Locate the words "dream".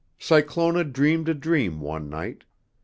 1.35-1.79